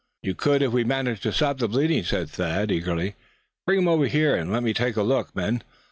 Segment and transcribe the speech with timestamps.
[0.23, 3.13] "You could, if we managed to stop that bleeding," said Thad, eagerly.
[3.67, 5.61] "Bring him over here, and let me take a look, men.